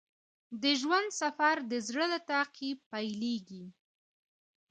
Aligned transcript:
د 0.61 0.63
ژوند 0.81 1.09
سفر 1.21 1.55
د 1.71 1.73
زړه 1.87 2.05
له 2.13 2.19
تعقیب 2.29 2.77
پیلیږي. 2.91 3.65